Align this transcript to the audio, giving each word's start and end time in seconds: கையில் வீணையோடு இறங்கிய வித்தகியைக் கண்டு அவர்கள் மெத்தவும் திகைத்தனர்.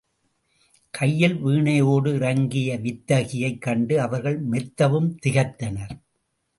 கையில் 0.93 1.35
வீணையோடு 1.45 2.13
இறங்கிய 2.13 2.77
வித்தகியைக் 2.77 3.61
கண்டு 3.61 4.01
அவர்கள் 4.01 4.39
மெத்தவும் 4.49 5.11
திகைத்தனர். 5.25 5.95